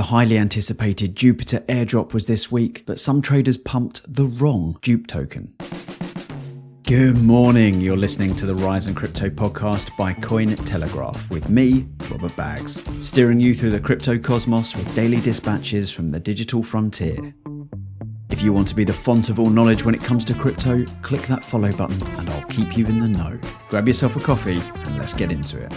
The 0.00 0.06
highly 0.06 0.38
anticipated 0.38 1.14
Jupiter 1.14 1.60
airdrop 1.68 2.14
was 2.14 2.26
this 2.26 2.50
week, 2.50 2.84
but 2.86 2.98
some 2.98 3.20
traders 3.20 3.58
pumped 3.58 4.00
the 4.10 4.24
wrong 4.24 4.78
JUP 4.80 5.06
token. 5.06 5.52
Good 6.84 7.18
morning. 7.18 7.82
You're 7.82 7.98
listening 7.98 8.34
to 8.36 8.46
the 8.46 8.54
Rise 8.54 8.86
and 8.86 8.96
Crypto 8.96 9.28
podcast 9.28 9.94
by 9.98 10.14
Cointelegraph 10.14 11.28
with 11.28 11.50
me, 11.50 11.86
Robert 12.10 12.34
Baggs, 12.34 12.82
steering 13.06 13.40
you 13.40 13.54
through 13.54 13.72
the 13.72 13.78
crypto 13.78 14.18
cosmos 14.18 14.74
with 14.74 14.94
daily 14.94 15.20
dispatches 15.20 15.90
from 15.90 16.08
the 16.08 16.18
digital 16.18 16.62
frontier. 16.62 17.34
If 18.30 18.40
you 18.40 18.54
want 18.54 18.68
to 18.68 18.74
be 18.74 18.84
the 18.84 18.94
font 18.94 19.28
of 19.28 19.38
all 19.38 19.50
knowledge 19.50 19.84
when 19.84 19.94
it 19.94 20.00
comes 20.00 20.24
to 20.24 20.32
crypto, 20.32 20.82
click 21.02 21.26
that 21.26 21.44
follow 21.44 21.70
button 21.72 22.02
and 22.18 22.30
I'll 22.30 22.48
keep 22.48 22.74
you 22.74 22.86
in 22.86 23.00
the 23.00 23.08
know. 23.08 23.38
Grab 23.68 23.86
yourself 23.86 24.16
a 24.16 24.20
coffee 24.20 24.60
and 24.74 24.96
let's 24.96 25.12
get 25.12 25.30
into 25.30 25.58
it. 25.58 25.74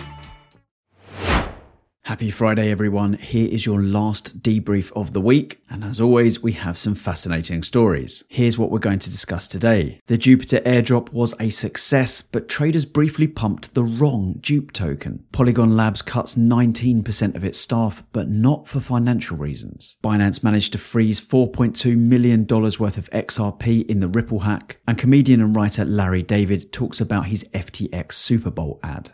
Happy 2.05 2.29
Friday, 2.29 2.70
everyone. 2.70 3.13
Here 3.13 3.47
is 3.49 3.65
your 3.65 3.81
last 3.81 4.41
debrief 4.41 4.91
of 4.91 5.13
the 5.13 5.21
week. 5.21 5.61
And 5.70 5.85
as 5.85 6.02
always, 6.02 6.44
we 6.44 6.52
have 6.52 6.77
some 6.77 6.95
fascinating 6.95 7.63
stories. 7.63 8.25
Here's 8.27 8.57
what 8.57 8.71
we're 8.71 8.80
going 8.80 8.99
to 8.99 9.09
discuss 9.09 9.48
today. 9.48 10.02
The 10.08 10.17
Jupiter 10.17 10.59
airdrop 10.66 11.13
was 11.13 11.34
a 11.39 11.49
success, 11.49 12.21
but 12.21 12.49
traders 12.49 12.84
briefly 12.84 13.25
pumped 13.25 13.73
the 13.73 13.85
wrong 13.85 14.38
JUP 14.41 14.73
token. 14.73 15.23
Polygon 15.31 15.77
Labs 15.77 16.02
cuts 16.02 16.35
19% 16.35 17.35
of 17.35 17.45
its 17.45 17.58
staff, 17.58 18.03
but 18.11 18.27
not 18.27 18.67
for 18.67 18.81
financial 18.81 19.38
reasons. 19.38 19.95
Binance 20.03 20.44
managed 20.44 20.73
to 20.73 20.80
freeze 20.80 21.25
$4.2 21.25 21.95
million 21.95 22.45
worth 22.45 22.97
of 22.97 23.09
XRP 23.11 23.89
in 23.89 24.02
the 24.02 24.09
Ripple 24.09 24.39
hack. 24.39 24.77
And 24.85 24.97
comedian 24.97 25.39
and 25.39 25.55
writer 25.55 25.85
Larry 25.85 26.22
David 26.22 26.73
talks 26.73 26.99
about 26.99 27.27
his 27.27 27.45
FTX 27.53 28.11
Super 28.11 28.52
Bowl 28.52 28.81
ad. 28.83 29.13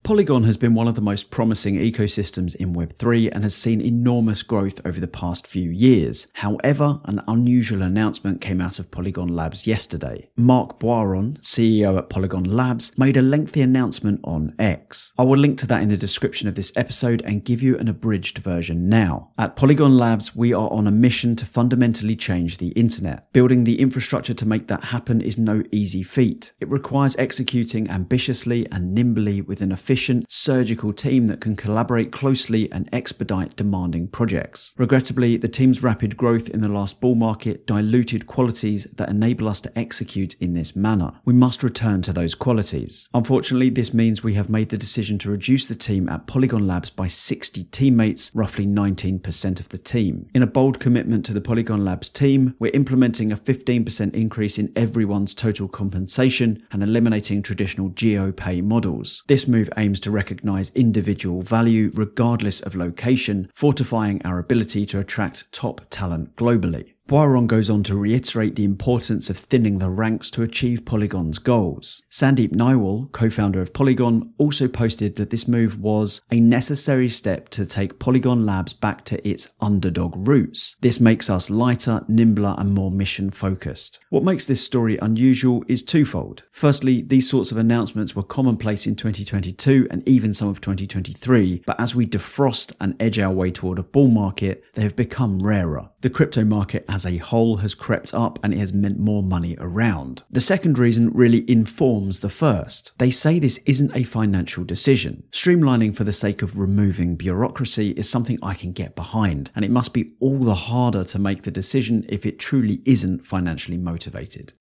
Polygon 0.08 0.44
has 0.44 0.56
been 0.56 0.72
one 0.72 0.88
of 0.88 0.94
the 0.94 1.02
most 1.02 1.30
promising 1.30 1.74
ecosystems 1.74 2.56
in 2.56 2.74
Web3 2.74 3.28
and 3.30 3.44
has 3.44 3.54
seen 3.54 3.78
enormous 3.82 4.42
growth 4.42 4.80
over 4.86 4.98
the 4.98 5.06
past 5.06 5.46
few 5.46 5.68
years. 5.68 6.28
However, 6.32 6.98
an 7.04 7.20
unusual 7.28 7.82
announcement 7.82 8.40
came 8.40 8.58
out 8.58 8.78
of 8.78 8.90
Polygon 8.90 9.28
Labs 9.28 9.66
yesterday. 9.66 10.30
Marc 10.34 10.80
Boiron, 10.80 11.38
CEO 11.42 11.98
at 11.98 12.08
Polygon 12.08 12.44
Labs, 12.44 12.96
made 12.96 13.18
a 13.18 13.22
lengthy 13.22 13.60
announcement 13.60 14.20
on 14.24 14.54
X. 14.58 15.12
I 15.18 15.24
will 15.24 15.36
link 15.36 15.58
to 15.58 15.66
that 15.66 15.82
in 15.82 15.90
the 15.90 15.96
description 15.98 16.48
of 16.48 16.54
this 16.54 16.72
episode 16.74 17.20
and 17.26 17.44
give 17.44 17.60
you 17.60 17.76
an 17.76 17.88
abridged 17.88 18.38
version 18.38 18.88
now. 18.88 19.32
At 19.36 19.56
Polygon 19.56 19.98
Labs, 19.98 20.34
we 20.34 20.54
are 20.54 20.72
on 20.72 20.86
a 20.86 20.90
mission 20.90 21.36
to 21.36 21.44
fundamentally 21.44 22.16
change 22.16 22.56
the 22.56 22.68
internet. 22.68 23.30
Building 23.34 23.64
the 23.64 23.78
infrastructure 23.78 24.32
to 24.32 24.48
make 24.48 24.68
that 24.68 24.84
happen 24.84 25.20
is 25.20 25.36
no 25.36 25.62
easy 25.70 26.02
feat. 26.02 26.54
It 26.60 26.70
requires 26.70 27.14
executing 27.16 27.90
ambitiously 27.90 28.66
and 28.72 28.94
nimbly 28.94 29.42
with 29.42 29.60
an 29.60 29.70
efficient 29.70 29.97
efficient, 29.98 30.24
surgical 30.28 30.92
team 30.92 31.26
that 31.26 31.40
can 31.40 31.56
collaborate 31.56 32.12
closely 32.12 32.70
and 32.70 32.88
expedite 32.92 33.56
demanding 33.56 34.06
projects. 34.06 34.72
Regrettably, 34.78 35.36
the 35.36 35.48
team's 35.48 35.82
rapid 35.82 36.16
growth 36.16 36.48
in 36.48 36.60
the 36.60 36.68
last 36.68 37.00
bull 37.00 37.16
market 37.16 37.66
diluted 37.66 38.28
qualities 38.28 38.86
that 38.94 39.08
enable 39.08 39.48
us 39.48 39.60
to 39.60 39.76
execute 39.76 40.36
in 40.38 40.54
this 40.54 40.76
manner. 40.76 41.10
We 41.24 41.34
must 41.34 41.64
return 41.64 42.00
to 42.02 42.12
those 42.12 42.36
qualities. 42.36 43.08
Unfortunately, 43.12 43.70
this 43.70 43.92
means 43.92 44.22
we 44.22 44.34
have 44.34 44.48
made 44.48 44.68
the 44.68 44.78
decision 44.78 45.18
to 45.18 45.32
reduce 45.32 45.66
the 45.66 45.74
team 45.74 46.08
at 46.08 46.28
Polygon 46.28 46.64
Labs 46.64 46.90
by 46.90 47.08
60 47.08 47.64
teammates, 47.64 48.30
roughly 48.36 48.68
19% 48.68 49.58
of 49.58 49.68
the 49.70 49.78
team. 49.78 50.28
In 50.32 50.44
a 50.44 50.46
bold 50.46 50.78
commitment 50.78 51.26
to 51.26 51.32
the 51.32 51.40
Polygon 51.40 51.84
Labs 51.84 52.08
team, 52.08 52.54
we're 52.60 52.70
implementing 52.72 53.32
a 53.32 53.36
15% 53.36 54.14
increase 54.14 54.60
in 54.60 54.72
everyone's 54.76 55.34
total 55.34 55.66
compensation 55.66 56.64
and 56.70 56.84
eliminating 56.84 57.42
traditional 57.42 57.88
geo 57.88 58.30
pay 58.30 58.60
models. 58.60 59.24
This 59.26 59.48
move 59.48 59.68
aims 59.76 59.87
aims 59.88 60.00
to 60.00 60.10
recognize 60.10 60.70
individual 60.74 61.40
value 61.40 61.90
regardless 61.94 62.60
of 62.60 62.74
location, 62.74 63.50
fortifying 63.54 64.20
our 64.22 64.38
ability 64.38 64.84
to 64.84 64.98
attract 64.98 65.50
top 65.50 65.80
talent 65.88 66.36
globally. 66.36 66.92
Boiron 67.08 67.46
goes 67.46 67.70
on 67.70 67.82
to 67.84 67.96
reiterate 67.96 68.54
the 68.54 68.64
importance 68.64 69.30
of 69.30 69.38
thinning 69.38 69.78
the 69.78 69.88
ranks 69.88 70.30
to 70.30 70.42
achieve 70.42 70.84
Polygon's 70.84 71.38
goals. 71.38 72.02
Sandeep 72.10 72.50
Nailwal, 72.50 73.10
co-founder 73.12 73.62
of 73.62 73.72
Polygon, 73.72 74.34
also 74.36 74.68
posted 74.68 75.16
that 75.16 75.30
this 75.30 75.48
move 75.48 75.80
was 75.80 76.20
a 76.30 76.38
necessary 76.38 77.08
step 77.08 77.48
to 77.48 77.64
take 77.64 77.98
Polygon 77.98 78.44
Labs 78.44 78.74
back 78.74 79.06
to 79.06 79.26
its 79.26 79.48
underdog 79.58 80.28
roots. 80.28 80.76
This 80.82 81.00
makes 81.00 81.30
us 81.30 81.48
lighter, 81.48 82.04
nimbler, 82.08 82.54
and 82.58 82.74
more 82.74 82.90
mission 82.90 83.30
focused. 83.30 84.00
What 84.10 84.22
makes 84.22 84.44
this 84.44 84.62
story 84.62 84.98
unusual 85.00 85.64
is 85.66 85.82
twofold. 85.82 86.42
Firstly, 86.50 87.00
these 87.00 87.26
sorts 87.26 87.50
of 87.50 87.56
announcements 87.56 88.14
were 88.14 88.22
commonplace 88.22 88.86
in 88.86 88.96
2022 88.96 89.88
and 89.90 90.06
even 90.06 90.34
some 90.34 90.48
of 90.48 90.60
2023, 90.60 91.62
but 91.66 91.80
as 91.80 91.94
we 91.94 92.06
defrost 92.06 92.74
and 92.82 93.00
edge 93.00 93.18
our 93.18 93.32
way 93.32 93.50
toward 93.50 93.78
a 93.78 93.82
bull 93.82 94.08
market, 94.08 94.62
they 94.74 94.82
have 94.82 94.94
become 94.94 95.42
rarer. 95.42 95.88
The 96.02 96.10
crypto 96.10 96.44
market 96.44 96.84
as 96.98 97.06
a 97.06 97.18
whole 97.18 97.58
has 97.58 97.74
crept 97.74 98.12
up 98.12 98.40
and 98.42 98.52
it 98.52 98.58
has 98.58 98.72
meant 98.72 98.98
more 98.98 99.22
money 99.22 99.54
around. 99.60 100.24
The 100.30 100.40
second 100.40 100.80
reason 100.80 101.10
really 101.10 101.48
informs 101.48 102.18
the 102.18 102.28
first. 102.28 102.90
They 102.98 103.12
say 103.12 103.38
this 103.38 103.60
isn't 103.66 103.94
a 103.94 104.02
financial 104.02 104.64
decision. 104.64 105.22
Streamlining 105.30 105.94
for 105.94 106.02
the 106.02 106.12
sake 106.12 106.42
of 106.42 106.58
removing 106.58 107.14
bureaucracy 107.14 107.90
is 107.90 108.10
something 108.10 108.40
I 108.42 108.54
can 108.54 108.72
get 108.72 108.96
behind, 108.96 109.52
and 109.54 109.64
it 109.64 109.70
must 109.70 109.94
be 109.94 110.14
all 110.18 110.40
the 110.40 110.56
harder 110.56 111.04
to 111.04 111.20
make 111.20 111.44
the 111.44 111.52
decision 111.52 112.04
if 112.08 112.26
it 112.26 112.40
truly 112.40 112.82
isn't 112.84 113.24
financially 113.24 113.78
motivated. 113.78 114.54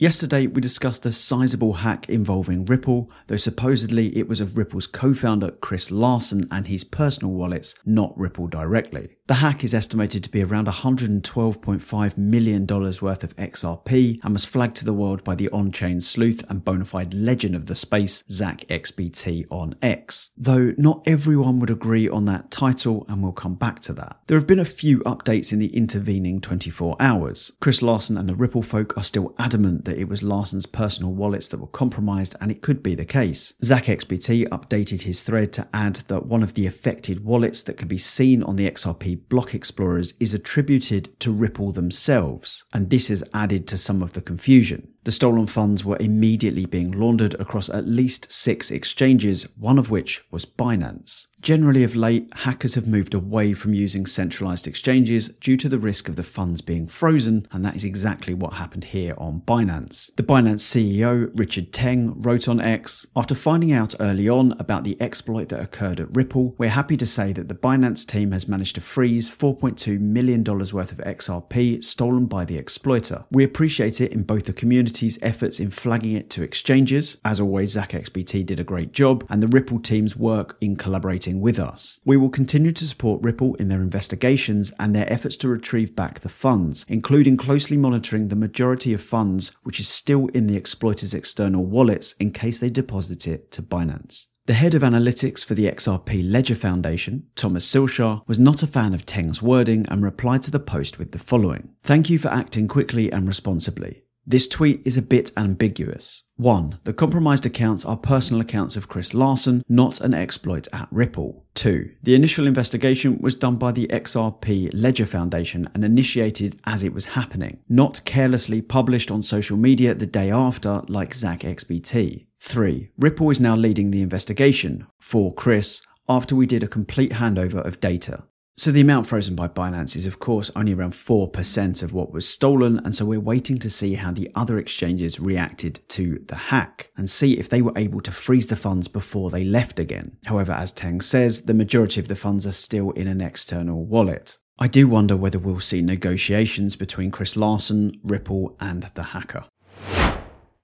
Yesterday, 0.00 0.46
we 0.46 0.62
discussed 0.62 1.04
a 1.04 1.12
sizable 1.12 1.74
hack 1.74 2.08
involving 2.08 2.64
Ripple, 2.64 3.10
though 3.26 3.36
supposedly 3.36 4.16
it 4.16 4.26
was 4.26 4.40
of 4.40 4.56
Ripple's 4.56 4.86
co 4.86 5.12
founder 5.12 5.50
Chris 5.50 5.90
Larsen 5.90 6.48
and 6.50 6.66
his 6.66 6.84
personal 6.84 7.34
wallets, 7.34 7.74
not 7.84 8.16
Ripple 8.16 8.46
directly. 8.46 9.18
The 9.26 9.34
hack 9.34 9.62
is 9.62 9.74
estimated 9.74 10.24
to 10.24 10.30
be 10.30 10.42
around 10.42 10.66
$112.5 10.66 12.18
million 12.18 12.66
worth 12.66 13.22
of 13.22 13.36
XRP 13.36 14.18
and 14.24 14.32
was 14.32 14.44
flagged 14.44 14.74
to 14.76 14.84
the 14.84 14.94
world 14.94 15.22
by 15.22 15.36
the 15.36 15.48
on 15.50 15.70
chain 15.70 16.00
sleuth 16.00 16.42
and 16.48 16.64
bona 16.64 16.86
fide 16.86 17.14
legend 17.14 17.54
of 17.54 17.66
the 17.66 17.76
space, 17.76 18.24
Zach 18.28 18.66
XBT 18.68 19.46
on 19.50 19.76
X. 19.82 20.30
Though 20.36 20.72
not 20.78 21.02
everyone 21.06 21.60
would 21.60 21.70
agree 21.70 22.08
on 22.08 22.24
that 22.24 22.50
title, 22.50 23.04
and 23.06 23.22
we'll 23.22 23.32
come 23.32 23.54
back 23.54 23.80
to 23.82 23.92
that. 23.92 24.18
There 24.26 24.38
have 24.38 24.48
been 24.48 24.58
a 24.58 24.64
few 24.64 24.98
updates 25.00 25.52
in 25.52 25.58
the 25.58 25.76
intervening 25.76 26.40
24 26.40 26.96
hours. 26.98 27.52
Chris 27.60 27.82
Larsen 27.82 28.16
and 28.16 28.28
the 28.28 28.34
Ripple 28.34 28.62
folk 28.62 28.96
are 28.96 29.04
still 29.04 29.34
adamant 29.38 29.84
that 29.90 29.98
it 29.98 30.08
was 30.08 30.22
Larsen's 30.22 30.66
personal 30.66 31.12
wallets 31.12 31.48
that 31.48 31.58
were 31.58 31.66
compromised, 31.66 32.36
and 32.40 32.52
it 32.52 32.62
could 32.62 32.80
be 32.80 32.94
the 32.94 33.04
case. 33.04 33.54
ZachXBT 33.60 34.46
updated 34.48 35.00
his 35.00 35.24
thread 35.24 35.52
to 35.54 35.66
add 35.74 35.96
that 36.06 36.26
one 36.26 36.44
of 36.44 36.54
the 36.54 36.68
affected 36.68 37.24
wallets 37.24 37.64
that 37.64 37.76
can 37.76 37.88
be 37.88 37.98
seen 37.98 38.44
on 38.44 38.54
the 38.54 38.70
XRP 38.70 39.28
block 39.28 39.52
explorers 39.52 40.14
is 40.20 40.32
attributed 40.32 41.18
to 41.18 41.32
Ripple 41.32 41.72
themselves, 41.72 42.64
and 42.72 42.88
this 42.88 43.08
has 43.08 43.24
added 43.34 43.66
to 43.66 43.76
some 43.76 44.00
of 44.00 44.12
the 44.12 44.20
confusion. 44.20 44.86
The 45.04 45.12
stolen 45.12 45.46
funds 45.46 45.82
were 45.82 45.96
immediately 45.98 46.66
being 46.66 46.92
laundered 46.92 47.34
across 47.40 47.70
at 47.70 47.88
least 47.88 48.30
six 48.30 48.70
exchanges, 48.70 49.46
one 49.56 49.78
of 49.78 49.90
which 49.90 50.22
was 50.30 50.44
Binance. 50.44 51.26
Generally, 51.40 51.84
of 51.84 51.96
late, 51.96 52.28
hackers 52.34 52.74
have 52.74 52.86
moved 52.86 53.14
away 53.14 53.54
from 53.54 53.72
using 53.72 54.04
centralized 54.04 54.66
exchanges 54.66 55.28
due 55.28 55.56
to 55.56 55.70
the 55.70 55.78
risk 55.78 56.06
of 56.06 56.16
the 56.16 56.22
funds 56.22 56.60
being 56.60 56.86
frozen, 56.86 57.46
and 57.50 57.64
that 57.64 57.74
is 57.74 57.82
exactly 57.82 58.34
what 58.34 58.52
happened 58.52 58.84
here 58.84 59.14
on 59.16 59.40
Binance. 59.40 60.14
The 60.16 60.22
Binance 60.22 60.60
CEO, 60.60 61.30
Richard 61.34 61.72
Teng, 61.72 62.12
wrote 62.18 62.46
on 62.46 62.60
X 62.60 63.06
After 63.16 63.34
finding 63.34 63.72
out 63.72 63.94
early 64.00 64.28
on 64.28 64.52
about 64.58 64.84
the 64.84 65.00
exploit 65.00 65.48
that 65.48 65.62
occurred 65.62 65.98
at 65.98 66.14
Ripple, 66.14 66.54
we're 66.58 66.68
happy 66.68 66.98
to 66.98 67.06
say 67.06 67.32
that 67.32 67.48
the 67.48 67.54
Binance 67.54 68.06
team 68.06 68.32
has 68.32 68.46
managed 68.46 68.74
to 68.74 68.82
freeze 68.82 69.34
$4.2 69.34 69.98
million 69.98 70.44
worth 70.44 70.92
of 70.92 70.98
XRP 70.98 71.82
stolen 71.82 72.26
by 72.26 72.44
the 72.44 72.58
exploiter. 72.58 73.24
We 73.30 73.44
appreciate 73.44 74.02
it 74.02 74.12
in 74.12 74.24
both 74.24 74.44
the 74.44 74.52
community 74.52 74.89
community's 74.90 75.18
efforts 75.22 75.60
in 75.60 75.70
flagging 75.70 76.16
it 76.16 76.28
to 76.30 76.42
exchanges. 76.42 77.18
As 77.24 77.38
always, 77.38 77.76
ZachXBT 77.76 78.44
did 78.44 78.58
a 78.58 78.64
great 78.64 78.92
job, 78.92 79.24
and 79.28 79.40
the 79.40 79.46
Ripple 79.46 79.78
team's 79.78 80.16
work 80.16 80.56
in 80.60 80.74
collaborating 80.74 81.40
with 81.40 81.60
us. 81.60 82.00
We 82.04 82.16
will 82.16 82.28
continue 82.28 82.72
to 82.72 82.86
support 82.86 83.22
Ripple 83.22 83.54
in 83.56 83.68
their 83.68 83.80
investigations 83.80 84.72
and 84.80 84.92
their 84.92 85.10
efforts 85.12 85.36
to 85.38 85.48
retrieve 85.48 85.94
back 85.94 86.20
the 86.20 86.28
funds, 86.28 86.84
including 86.88 87.36
closely 87.36 87.76
monitoring 87.76 88.28
the 88.28 88.36
majority 88.36 88.92
of 88.92 89.00
funds 89.00 89.52
which 89.62 89.78
is 89.78 89.86
still 89.86 90.26
in 90.28 90.48
the 90.48 90.56
exploiter's 90.56 91.14
external 91.14 91.64
wallets 91.64 92.14
in 92.18 92.32
case 92.32 92.58
they 92.58 92.70
deposit 92.70 93.28
it 93.28 93.52
to 93.52 93.62
Binance. 93.62 94.26
The 94.46 94.54
head 94.54 94.74
of 94.74 94.82
analytics 94.82 95.44
for 95.44 95.54
the 95.54 95.70
XRP 95.70 96.28
Ledger 96.28 96.56
Foundation, 96.56 97.28
Thomas 97.36 97.64
Silshar, 97.64 98.22
was 98.26 98.40
not 98.40 98.64
a 98.64 98.66
fan 98.66 98.94
of 98.94 99.06
Teng's 99.06 99.40
wording 99.40 99.86
and 99.88 100.02
replied 100.02 100.42
to 100.44 100.50
the 100.50 100.58
post 100.58 100.98
with 100.98 101.12
the 101.12 101.20
following 101.20 101.68
Thank 101.84 102.10
you 102.10 102.18
for 102.18 102.28
acting 102.28 102.66
quickly 102.66 103.12
and 103.12 103.28
responsibly. 103.28 104.02
This 104.30 104.46
tweet 104.46 104.82
is 104.84 104.96
a 104.96 105.02
bit 105.02 105.32
ambiguous. 105.36 106.22
1. 106.36 106.78
The 106.84 106.92
compromised 106.92 107.46
accounts 107.46 107.84
are 107.84 107.96
personal 107.96 108.40
accounts 108.40 108.76
of 108.76 108.86
Chris 108.86 109.12
Larsen, 109.12 109.64
not 109.68 110.00
an 110.00 110.14
exploit 110.14 110.68
at 110.72 110.86
Ripple. 110.92 111.46
2. 111.54 111.90
The 112.04 112.14
initial 112.14 112.46
investigation 112.46 113.18
was 113.18 113.34
done 113.34 113.56
by 113.56 113.72
the 113.72 113.88
XRP 113.88 114.70
Ledger 114.72 115.06
Foundation 115.06 115.68
and 115.74 115.84
initiated 115.84 116.60
as 116.62 116.84
it 116.84 116.94
was 116.94 117.06
happening, 117.06 117.58
not 117.68 118.04
carelessly 118.04 118.62
published 118.62 119.10
on 119.10 119.20
social 119.20 119.56
media 119.56 119.94
the 119.94 120.06
day 120.06 120.30
after 120.30 120.82
like 120.86 121.12
Zach 121.12 121.40
XBT. 121.40 122.26
3. 122.38 122.90
Ripple 122.98 123.30
is 123.30 123.40
now 123.40 123.56
leading 123.56 123.90
the 123.90 124.00
investigation 124.00 124.86
for 125.00 125.34
Chris 125.34 125.82
after 126.08 126.36
we 126.36 126.46
did 126.46 126.62
a 126.62 126.68
complete 126.68 127.10
handover 127.10 127.66
of 127.66 127.80
data. 127.80 128.22
So 128.56 128.70
the 128.70 128.82
amount 128.82 129.06
frozen 129.06 129.34
by 129.34 129.48
Binance 129.48 129.96
is, 129.96 130.04
of 130.04 130.18
course, 130.18 130.50
only 130.54 130.74
around 130.74 130.92
4% 130.92 131.82
of 131.82 131.94
what 131.94 132.12
was 132.12 132.28
stolen, 132.28 132.78
and 132.84 132.94
so 132.94 133.06
we're 133.06 133.18
waiting 133.18 133.58
to 133.58 133.70
see 133.70 133.94
how 133.94 134.12
the 134.12 134.30
other 134.34 134.58
exchanges 134.58 135.18
reacted 135.18 135.80
to 135.88 136.22
the 136.28 136.34
hack 136.34 136.90
and 136.94 137.08
see 137.08 137.38
if 137.38 137.48
they 137.48 137.62
were 137.62 137.72
able 137.76 138.02
to 138.02 138.12
freeze 138.12 138.48
the 138.48 138.56
funds 138.56 138.86
before 138.86 139.30
they 139.30 139.44
left 139.44 139.78
again. 139.78 140.18
However, 140.26 140.52
as 140.52 140.74
Teng 140.74 141.02
says, 141.02 141.42
the 141.42 141.54
majority 141.54 142.00
of 142.00 142.08
the 142.08 142.16
funds 142.16 142.46
are 142.46 142.52
still 142.52 142.90
in 142.90 143.08
an 143.08 143.22
external 143.22 143.86
wallet. 143.86 144.36
I 144.58 144.66
do 144.68 144.86
wonder 144.86 145.16
whether 145.16 145.38
we'll 145.38 145.60
see 145.60 145.80
negotiations 145.80 146.76
between 146.76 147.10
Chris 147.10 147.38
Larsen, 147.38 147.98
Ripple, 148.04 148.58
and 148.60 148.90
the 148.92 149.04
hacker. 149.04 149.46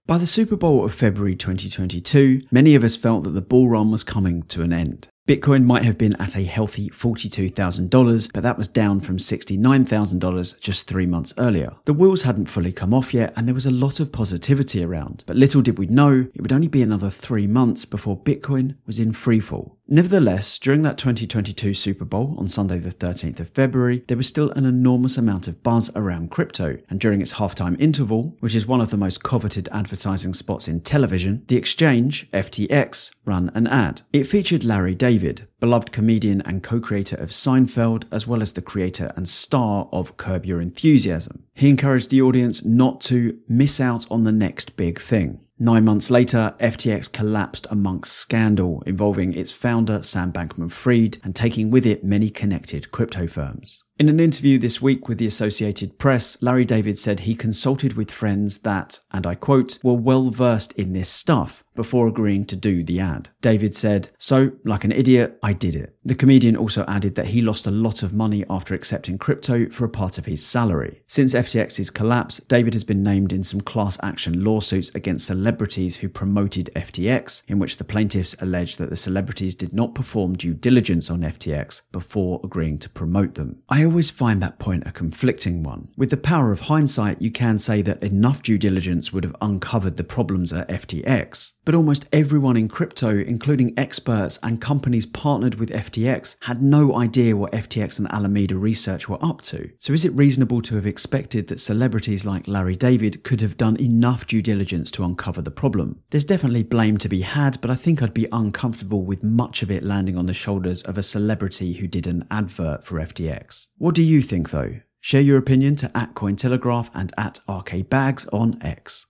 By 0.06 0.18
the 0.18 0.26
Super 0.26 0.54
Bowl 0.54 0.84
of 0.84 0.94
February 0.94 1.34
2022, 1.34 2.42
many 2.50 2.74
of 2.74 2.84
us 2.84 2.94
felt 2.94 3.24
that 3.24 3.30
the 3.30 3.40
bull 3.40 3.70
run 3.70 3.90
was 3.90 4.04
coming 4.04 4.42
to 4.44 4.60
an 4.60 4.72
end. 4.72 5.08
Bitcoin 5.26 5.64
might 5.64 5.82
have 5.82 5.98
been 5.98 6.14
at 6.20 6.36
a 6.36 6.44
healthy 6.44 6.88
$42,000, 6.88 8.32
but 8.32 8.44
that 8.44 8.56
was 8.56 8.68
down 8.68 9.00
from 9.00 9.18
$69,000 9.18 10.60
just 10.60 10.86
three 10.86 11.06
months 11.06 11.34
earlier. 11.36 11.74
The 11.84 11.94
wheels 11.94 12.22
hadn't 12.22 12.46
fully 12.46 12.72
come 12.72 12.94
off 12.94 13.12
yet, 13.12 13.32
and 13.36 13.48
there 13.48 13.54
was 13.54 13.66
a 13.66 13.72
lot 13.72 13.98
of 13.98 14.12
positivity 14.12 14.84
around, 14.84 15.24
but 15.26 15.34
little 15.34 15.62
did 15.62 15.78
we 15.78 15.86
know 15.88 16.28
it 16.32 16.40
would 16.40 16.52
only 16.52 16.68
be 16.68 16.80
another 16.80 17.10
three 17.10 17.48
months 17.48 17.84
before 17.84 18.16
Bitcoin 18.16 18.76
was 18.86 19.00
in 19.00 19.10
freefall. 19.10 19.75
Nevertheless, 19.88 20.58
during 20.58 20.82
that 20.82 20.98
2022 20.98 21.72
Super 21.72 22.04
Bowl 22.04 22.34
on 22.38 22.48
Sunday, 22.48 22.78
the 22.78 22.90
13th 22.90 23.38
of 23.38 23.50
February, 23.50 24.02
there 24.08 24.16
was 24.16 24.26
still 24.26 24.50
an 24.50 24.64
enormous 24.64 25.16
amount 25.16 25.46
of 25.46 25.62
buzz 25.62 25.92
around 25.94 26.32
crypto. 26.32 26.78
And 26.90 26.98
during 26.98 27.22
its 27.22 27.34
halftime 27.34 27.80
interval, 27.80 28.36
which 28.40 28.56
is 28.56 28.66
one 28.66 28.80
of 28.80 28.90
the 28.90 28.96
most 28.96 29.22
coveted 29.22 29.68
advertising 29.70 30.34
spots 30.34 30.66
in 30.66 30.80
television, 30.80 31.44
the 31.46 31.56
exchange, 31.56 32.28
FTX, 32.32 33.12
ran 33.24 33.52
an 33.54 33.68
ad. 33.68 34.02
It 34.12 34.24
featured 34.24 34.64
Larry 34.64 34.96
David, 34.96 35.46
beloved 35.60 35.92
comedian 35.92 36.40
and 36.40 36.64
co 36.64 36.80
creator 36.80 37.16
of 37.16 37.30
Seinfeld, 37.30 38.06
as 38.10 38.26
well 38.26 38.42
as 38.42 38.54
the 38.54 38.62
creator 38.62 39.12
and 39.14 39.28
star 39.28 39.88
of 39.92 40.16
Curb 40.16 40.44
Your 40.44 40.60
Enthusiasm. 40.60 41.44
He 41.54 41.70
encouraged 41.70 42.10
the 42.10 42.22
audience 42.22 42.64
not 42.64 43.00
to 43.02 43.38
miss 43.48 43.80
out 43.80 44.04
on 44.10 44.24
the 44.24 44.32
next 44.32 44.76
big 44.76 45.00
thing. 45.00 45.45
Nine 45.58 45.86
months 45.86 46.10
later, 46.10 46.54
FTX 46.60 47.10
collapsed 47.10 47.66
amongst 47.70 48.12
scandal 48.12 48.82
involving 48.86 49.32
its 49.32 49.52
founder 49.52 50.02
Sam 50.02 50.30
Bankman 50.30 50.70
Fried 50.70 51.16
and 51.24 51.34
taking 51.34 51.70
with 51.70 51.86
it 51.86 52.04
many 52.04 52.28
connected 52.28 52.92
crypto 52.92 53.26
firms. 53.26 53.82
In 53.98 54.10
an 54.10 54.20
interview 54.20 54.58
this 54.58 54.82
week 54.82 55.08
with 55.08 55.16
the 55.16 55.26
Associated 55.26 55.96
Press, 55.96 56.36
Larry 56.42 56.66
David 56.66 56.98
said 56.98 57.20
he 57.20 57.34
consulted 57.34 57.94
with 57.94 58.10
friends 58.10 58.58
that, 58.58 59.00
and 59.10 59.26
I 59.26 59.34
quote, 59.34 59.78
were 59.82 59.94
well 59.94 60.28
versed 60.28 60.72
in 60.72 60.92
this 60.92 61.08
stuff 61.08 61.64
before 61.74 62.08
agreeing 62.08 62.44
to 62.46 62.56
do 62.56 62.82
the 62.82 63.00
ad. 63.00 63.28
David 63.40 63.76
said, 63.76 64.08
So, 64.18 64.52
like 64.64 64.84
an 64.84 64.92
idiot, 64.92 65.38
I 65.42 65.52
did 65.52 65.76
it. 65.76 65.94
The 66.04 66.14
comedian 66.14 66.56
also 66.56 66.84
added 66.86 67.14
that 67.14 67.26
he 67.26 67.42
lost 67.42 67.66
a 67.66 67.70
lot 67.70 68.02
of 68.02 68.12
money 68.12 68.44
after 68.50 68.74
accepting 68.74 69.18
crypto 69.18 69.68
for 69.70 69.84
a 69.84 69.90
part 69.90 70.18
of 70.18 70.26
his 70.26 70.44
salary. 70.44 71.02
Since 71.06 71.34
FTX's 71.34 71.90
collapse, 71.90 72.38
David 72.48 72.74
has 72.74 72.84
been 72.84 73.02
named 73.02 73.32
in 73.32 73.42
some 73.42 73.60
class 73.60 73.98
action 74.02 74.42
lawsuits 74.42 74.90
against 74.94 75.26
celebrities 75.26 75.96
who 75.96 76.08
promoted 76.08 76.70
FTX, 76.74 77.42
in 77.48 77.58
which 77.58 77.76
the 77.76 77.84
plaintiffs 77.84 78.34
alleged 78.40 78.78
that 78.78 78.90
the 78.90 78.96
celebrities 78.96 79.54
did 79.54 79.72
not 79.72 79.94
perform 79.94 80.34
due 80.34 80.54
diligence 80.54 81.10
on 81.10 81.20
FTX 81.20 81.82
before 81.92 82.40
agreeing 82.42 82.78
to 82.78 82.88
promote 82.88 83.34
them. 83.34 83.62
I 83.68 83.85
always 83.86 84.10
find 84.10 84.42
that 84.42 84.58
point 84.58 84.86
a 84.86 84.92
conflicting 84.92 85.62
one. 85.62 85.88
With 85.96 86.10
the 86.10 86.16
power 86.16 86.52
of 86.52 86.60
hindsight, 86.60 87.22
you 87.22 87.30
can 87.30 87.58
say 87.58 87.82
that 87.82 88.02
enough 88.02 88.42
due 88.42 88.58
diligence 88.58 89.12
would 89.12 89.24
have 89.24 89.36
uncovered 89.40 89.96
the 89.96 90.04
problems 90.04 90.52
at 90.52 90.68
FTX. 90.68 91.54
But 91.64 91.74
almost 91.74 92.06
everyone 92.12 92.56
in 92.56 92.68
crypto, 92.68 93.18
including 93.18 93.74
experts 93.76 94.38
and 94.42 94.60
companies 94.60 95.06
partnered 95.06 95.56
with 95.56 95.70
FTX, 95.70 96.36
had 96.42 96.62
no 96.62 96.96
idea 96.96 97.36
what 97.36 97.52
FTX 97.52 97.98
and 97.98 98.12
Alameda 98.12 98.56
Research 98.56 99.08
were 99.08 99.24
up 99.24 99.42
to. 99.42 99.70
So 99.78 99.92
is 99.92 100.04
it 100.04 100.12
reasonable 100.12 100.62
to 100.62 100.76
have 100.76 100.86
expected 100.86 101.48
that 101.48 101.60
celebrities 101.60 102.24
like 102.24 102.46
Larry 102.46 102.76
David 102.76 103.24
could 103.24 103.40
have 103.40 103.56
done 103.56 103.76
enough 103.80 104.26
due 104.26 104.42
diligence 104.42 104.90
to 104.92 105.04
uncover 105.04 105.42
the 105.42 105.50
problem? 105.50 106.02
There's 106.10 106.24
definitely 106.24 106.62
blame 106.62 106.98
to 106.98 107.08
be 107.08 107.22
had, 107.22 107.60
but 107.60 107.70
I 107.70 107.74
think 107.74 108.02
I'd 108.02 108.14
be 108.14 108.28
uncomfortable 108.32 109.02
with 109.02 109.24
much 109.24 109.62
of 109.62 109.70
it 109.70 109.82
landing 109.82 110.16
on 110.16 110.26
the 110.26 110.34
shoulders 110.34 110.82
of 110.82 110.98
a 110.98 111.02
celebrity 111.02 111.74
who 111.74 111.86
did 111.86 112.06
an 112.06 112.26
advert 112.30 112.84
for 112.84 113.00
FTX. 113.00 113.68
What 113.78 113.94
do 113.94 114.02
you 114.02 114.22
think 114.22 114.50
though? 114.50 114.80
Share 115.00 115.20
your 115.20 115.36
opinion 115.36 115.76
to 115.76 115.94
at 115.94 116.14
Cointelegraph 116.14 116.88
and 116.94 117.12
at 117.18 117.40
RKBaggs 117.46 118.26
on 118.32 118.58
X. 118.62 119.06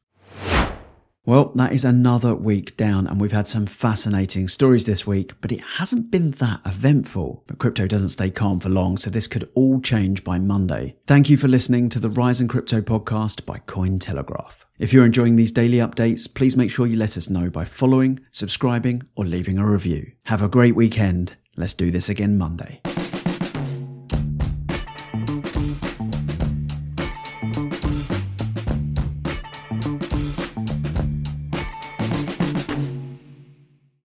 Well, 1.25 1.53
that 1.55 1.73
is 1.73 1.85
another 1.85 2.35
week 2.35 2.77
down, 2.77 3.07
and 3.07 3.21
we've 3.21 3.33
had 3.33 3.47
some 3.49 3.67
fascinating 3.67 4.49
stories 4.49 4.85
this 4.85 5.07
week, 5.07 5.33
but 5.41 5.51
it 5.51 5.61
hasn't 5.61 6.11
been 6.11 6.33
that 6.33 6.61
eventful. 6.65 7.45
But 7.47 7.59
crypto 7.59 7.87
doesn't 7.87 8.11
stay 8.11 8.31
calm 8.31 8.61
for 8.61 8.69
long, 8.69 8.97
so 8.97 9.09
this 9.09 9.27
could 9.27 9.49
all 9.55 9.81
change 9.81 10.23
by 10.23 10.39
Monday. 10.39 10.97
Thank 11.07 11.31
you 11.31 11.37
for 11.37 11.49
listening 11.49 11.89
to 11.91 12.01
the 12.01 12.11
Rise 12.11 12.41
in 12.41 12.47
Crypto 12.47 12.81
podcast 12.81 13.45
by 13.45 13.61
Cointelegraph. 13.61 14.65
If 14.79 14.93
you're 14.93 15.07
enjoying 15.07 15.37
these 15.37 15.53
daily 15.53 15.79
updates, 15.79 16.33
please 16.33 16.57
make 16.57 16.71
sure 16.71 16.87
you 16.87 16.97
let 16.97 17.17
us 17.17 17.31
know 17.31 17.51
by 17.51 17.65
following, 17.65 18.21
subscribing, 18.31 19.03
or 19.15 19.25
leaving 19.25 19.59
a 19.59 19.69
review. 19.69 20.13
Have 20.25 20.43
a 20.43 20.49
great 20.49 20.75
weekend. 20.75 21.37
Let's 21.57 21.75
do 21.75 21.91
this 21.91 22.09
again 22.09 22.37
Monday. 22.39 22.81